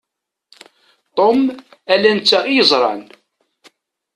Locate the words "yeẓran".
2.55-3.01